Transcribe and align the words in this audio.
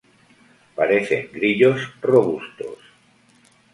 Parecen 0.77 1.29
grillos 1.31 1.79
robustos. 2.01 2.79